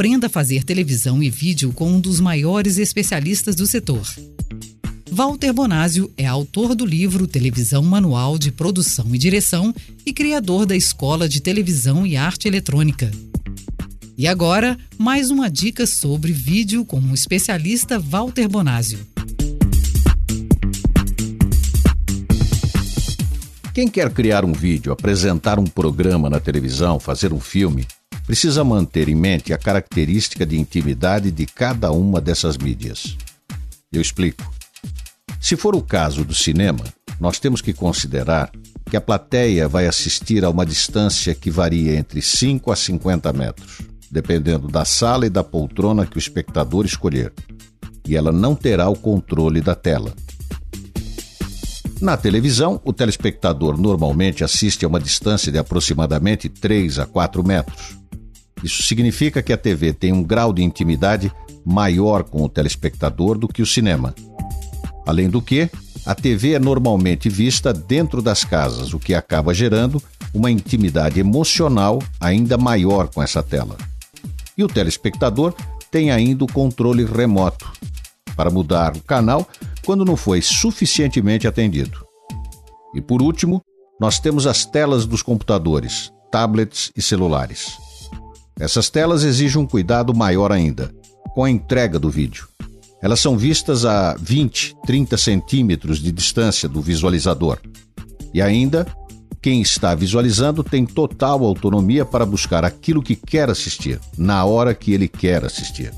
[0.00, 4.08] Aprenda a fazer televisão e vídeo com um dos maiores especialistas do setor.
[5.10, 9.74] Walter Bonásio é autor do livro Televisão Manual de Produção e Direção
[10.06, 13.10] e criador da Escola de Televisão e Arte Eletrônica.
[14.16, 19.00] E agora, mais uma dica sobre vídeo com o especialista Walter Bonásio.
[23.74, 27.86] Quem quer criar um vídeo, apresentar um programa na televisão, fazer um filme,
[28.30, 33.16] precisa manter em mente a característica de intimidade de cada uma dessas mídias.
[33.92, 34.54] Eu explico.
[35.40, 36.84] Se for o caso do cinema,
[37.18, 38.52] nós temos que considerar
[38.88, 43.78] que a plateia vai assistir a uma distância que varia entre 5 a 50 metros
[44.08, 47.32] dependendo da sala e da poltrona que o espectador escolher,
[48.06, 50.14] e ela não terá o controle da tela.
[52.00, 57.99] Na televisão, o telespectador normalmente assiste a uma distância de aproximadamente 3 a 4 metros.
[58.62, 61.32] Isso significa que a TV tem um grau de intimidade
[61.64, 64.14] maior com o telespectador do que o cinema.
[65.06, 65.70] Além do que,
[66.06, 70.02] a TV é normalmente vista dentro das casas, o que acaba gerando
[70.32, 73.76] uma intimidade emocional ainda maior com essa tela
[74.60, 75.54] e o telespectador
[75.90, 77.72] tem ainda o controle remoto
[78.36, 79.48] para mudar o canal
[79.84, 82.06] quando não foi suficientemente atendido.
[82.94, 83.62] E por último,
[83.98, 87.78] nós temos as telas dos computadores, tablets e celulares.
[88.60, 90.92] Essas telas exigem um cuidado maior ainda
[91.34, 92.46] com a entrega do vídeo.
[93.00, 97.58] Elas são vistas a 20, 30 centímetros de distância do visualizador.
[98.34, 98.86] E ainda,
[99.40, 104.92] quem está visualizando tem total autonomia para buscar aquilo que quer assistir, na hora que
[104.92, 105.94] ele quer assistir.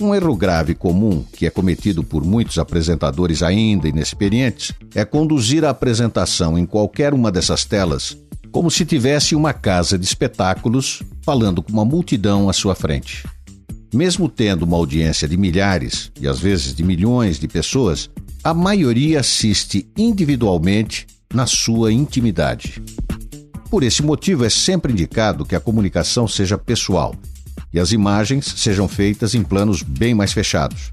[0.00, 5.70] Um erro grave comum que é cometido por muitos apresentadores ainda inexperientes é conduzir a
[5.70, 8.16] apresentação em qualquer uma dessas telas
[8.54, 13.24] como se tivesse uma casa de espetáculos falando com uma multidão à sua frente.
[13.92, 18.10] Mesmo tendo uma audiência de milhares e às vezes de milhões de pessoas,
[18.42, 22.82] a maioria assiste individualmente na sua intimidade.
[23.70, 27.14] Por esse motivo, é sempre indicado que a comunicação seja pessoal
[27.72, 30.90] e as imagens sejam feitas em planos bem mais fechados.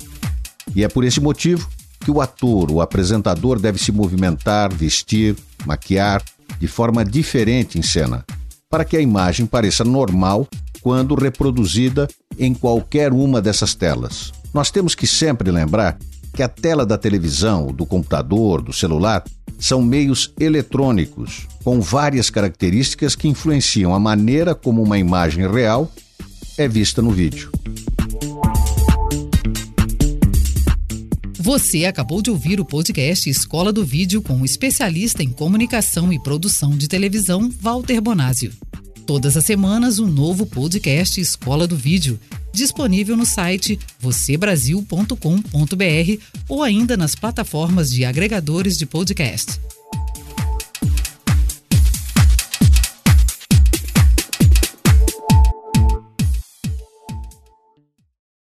[0.74, 1.70] E é por esse motivo
[2.00, 6.24] que o ator, o apresentador, deve se movimentar, vestir, maquiar
[6.60, 8.26] de forma diferente em cena,
[8.72, 10.48] para que a imagem pareça normal
[10.82, 12.08] quando reproduzida
[12.40, 14.32] em qualquer uma dessas telas.
[14.54, 15.98] Nós temos que sempre lembrar
[16.34, 19.24] que a tela da televisão, do computador, do celular
[19.60, 25.92] são meios eletrônicos com várias características que influenciam a maneira como uma imagem real
[26.58, 27.52] é vista no vídeo.
[31.42, 36.22] Você acabou de ouvir o podcast Escola do Vídeo com o especialista em comunicação e
[36.22, 38.54] produção de televisão, Walter Bonásio.
[39.08, 42.20] Todas as semanas, um novo podcast Escola do Vídeo,
[42.54, 49.60] disponível no site vocêbrasil.com.br ou ainda nas plataformas de agregadores de podcast.